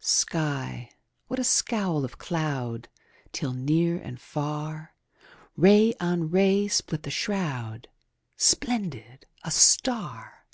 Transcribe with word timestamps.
Sky 0.00 0.90
what 1.28 1.38
a 1.38 1.44
scowl 1.44 2.04
of 2.04 2.18
cloud 2.18 2.88
5 3.26 3.30
Till, 3.32 3.52
near 3.52 3.96
and 4.00 4.20
far, 4.20 4.96
Ray 5.56 5.94
on 6.00 6.28
ray 6.28 6.66
split 6.66 7.04
the 7.04 7.10
shroud: 7.12 7.86
Splendid, 8.36 9.26
a 9.44 9.52
star! 9.52 10.44